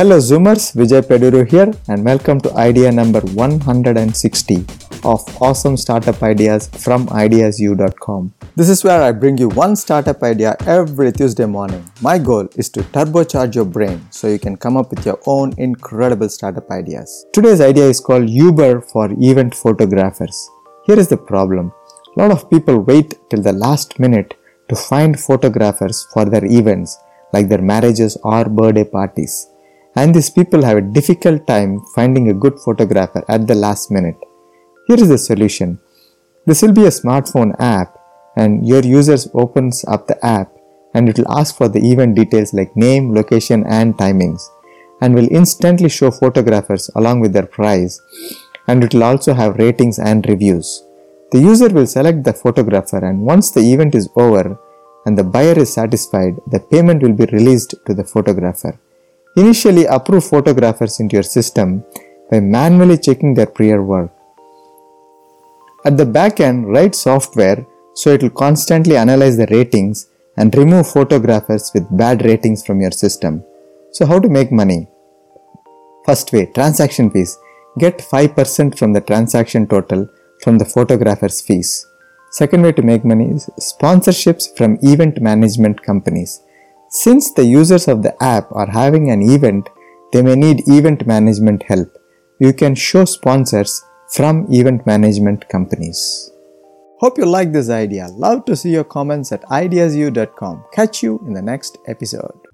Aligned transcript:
Hello 0.00 0.16
Zoomers, 0.26 0.64
Vijay 0.78 1.02
Peduru 1.08 1.40
here 1.46 1.70
and 1.88 2.02
welcome 2.02 2.38
to 2.44 2.50
idea 2.56 2.90
number 2.90 3.20
160 3.20 4.64
of 5.04 5.20
awesome 5.42 5.76
startup 5.76 6.22
ideas 6.22 6.68
from 6.84 7.06
ideazoo.com. 7.08 8.32
This 8.56 8.70
is 8.70 8.82
where 8.82 9.02
I 9.02 9.12
bring 9.12 9.36
you 9.36 9.50
one 9.50 9.76
startup 9.76 10.22
idea 10.22 10.56
every 10.66 11.12
Tuesday 11.12 11.44
morning. 11.44 11.84
My 12.00 12.16
goal 12.16 12.48
is 12.56 12.70
to 12.70 12.80
turbocharge 12.94 13.54
your 13.54 13.66
brain 13.66 14.00
so 14.08 14.26
you 14.28 14.38
can 14.38 14.56
come 14.56 14.78
up 14.78 14.88
with 14.88 15.04
your 15.04 15.20
own 15.26 15.52
incredible 15.58 16.30
startup 16.30 16.70
ideas. 16.70 17.26
Today's 17.34 17.60
idea 17.60 17.84
is 17.84 18.00
called 18.00 18.30
Uber 18.30 18.80
for 18.80 19.12
event 19.18 19.54
photographers. 19.54 20.48
Here 20.86 20.98
is 20.98 21.08
the 21.08 21.18
problem. 21.18 21.74
A 22.16 22.20
lot 22.22 22.30
of 22.30 22.48
people 22.48 22.78
wait 22.78 23.16
till 23.28 23.42
the 23.42 23.52
last 23.52 24.00
minute 24.00 24.32
to 24.70 24.76
find 24.76 25.20
photographers 25.20 26.06
for 26.14 26.24
their 26.24 26.46
events 26.46 26.98
like 27.34 27.50
their 27.50 27.60
marriages 27.60 28.16
or 28.24 28.46
birthday 28.46 28.84
parties. 28.84 29.46
And 29.96 30.14
these 30.14 30.30
people 30.30 30.62
have 30.64 30.76
a 30.76 30.92
difficult 30.98 31.46
time 31.46 31.80
finding 31.94 32.30
a 32.30 32.34
good 32.34 32.58
photographer 32.60 33.24
at 33.28 33.46
the 33.46 33.54
last 33.54 33.90
minute. 33.90 34.18
Here 34.86 35.00
is 35.00 35.08
the 35.08 35.18
solution. 35.18 35.80
This 36.46 36.62
will 36.62 36.72
be 36.72 36.84
a 36.84 36.96
smartphone 37.00 37.54
app 37.58 37.96
and 38.36 38.66
your 38.66 38.82
users 38.82 39.28
opens 39.34 39.84
up 39.88 40.06
the 40.06 40.24
app 40.24 40.52
and 40.94 41.08
it 41.08 41.18
will 41.18 41.32
ask 41.32 41.56
for 41.56 41.68
the 41.68 41.80
event 41.80 42.16
details 42.16 42.52
like 42.52 42.76
name, 42.76 43.14
location 43.14 43.64
and 43.66 43.96
timings 43.96 44.42
and 45.00 45.14
will 45.14 45.28
instantly 45.30 45.88
show 45.88 46.10
photographers 46.10 46.90
along 46.94 47.20
with 47.20 47.32
their 47.32 47.46
price 47.46 48.00
and 48.68 48.84
it 48.84 48.94
will 48.94 49.04
also 49.04 49.34
have 49.34 49.56
ratings 49.56 49.98
and 49.98 50.28
reviews. 50.28 50.84
The 51.32 51.40
user 51.40 51.68
will 51.68 51.86
select 51.86 52.24
the 52.24 52.32
photographer 52.32 53.04
and 53.04 53.22
once 53.22 53.50
the 53.50 53.72
event 53.72 53.94
is 53.94 54.08
over 54.16 54.58
and 55.06 55.16
the 55.16 55.24
buyer 55.24 55.58
is 55.58 55.72
satisfied, 55.72 56.36
the 56.46 56.60
payment 56.60 57.02
will 57.02 57.12
be 57.12 57.26
released 57.26 57.74
to 57.86 57.94
the 57.94 58.04
photographer. 58.04 58.78
Initially 59.40 59.84
approve 59.86 60.24
photographers 60.24 61.00
into 61.00 61.14
your 61.16 61.28
system 61.36 61.84
by 62.30 62.40
manually 62.40 62.98
checking 62.98 63.32
their 63.34 63.46
prior 63.46 63.82
work. 63.82 64.12
At 65.84 65.96
the 65.96 66.04
back 66.04 66.40
end, 66.40 66.70
write 66.72 66.94
software 66.94 67.66
so 67.94 68.10
it 68.14 68.22
will 68.22 68.36
constantly 68.44 68.96
analyze 68.96 69.36
the 69.36 69.46
ratings 69.46 70.08
and 70.36 70.54
remove 70.54 70.90
photographers 70.90 71.70
with 71.74 71.96
bad 71.96 72.24
ratings 72.24 72.64
from 72.66 72.80
your 72.80 72.90
system. 72.90 73.42
So, 73.92 74.06
how 74.06 74.18
to 74.20 74.28
make 74.28 74.52
money? 74.52 74.88
First 76.06 76.32
way 76.32 76.46
transaction 76.54 77.10
fees. 77.10 77.38
Get 77.78 77.98
5% 77.98 78.78
from 78.78 78.92
the 78.92 79.00
transaction 79.00 79.66
total 79.66 80.08
from 80.42 80.58
the 80.58 80.64
photographer's 80.64 81.40
fees. 81.40 81.86
Second 82.30 82.62
way 82.62 82.72
to 82.72 82.82
make 82.82 83.04
money 83.04 83.28
is 83.36 83.48
sponsorships 83.60 84.44
from 84.56 84.78
event 84.82 85.20
management 85.20 85.82
companies. 85.82 86.42
Since 86.92 87.34
the 87.34 87.44
users 87.44 87.86
of 87.86 88.02
the 88.02 88.20
app 88.20 88.50
are 88.50 88.68
having 88.68 89.10
an 89.10 89.22
event, 89.22 89.68
they 90.12 90.22
may 90.22 90.34
need 90.34 90.66
event 90.66 91.06
management 91.06 91.62
help. 91.62 91.88
You 92.40 92.52
can 92.52 92.74
show 92.74 93.04
sponsors 93.04 93.84
from 94.08 94.52
event 94.52 94.84
management 94.86 95.48
companies. 95.48 96.32
Hope 96.98 97.16
you 97.16 97.26
like 97.26 97.52
this 97.52 97.70
idea. 97.70 98.08
Love 98.08 98.44
to 98.46 98.56
see 98.56 98.70
your 98.70 98.82
comments 98.82 99.30
at 99.30 99.42
ideazoo.com. 99.44 100.64
Catch 100.72 101.04
you 101.04 101.22
in 101.28 101.32
the 101.32 101.40
next 101.40 101.78
episode. 101.86 102.49